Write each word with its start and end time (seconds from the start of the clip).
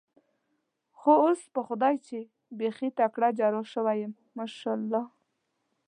خو 0.97 1.11
اوس 1.25 1.41
په 1.53 1.61
خدای 1.67 1.95
چې 2.07 2.17
بېخي 2.57 2.89
تکړه 2.99 3.29
جراح 3.37 3.65
شوی 3.73 3.97
یم، 4.01 4.13
ماشاءالله. 4.37 5.03